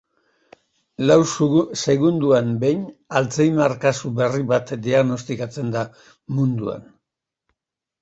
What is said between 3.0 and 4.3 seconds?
alzheimer kasu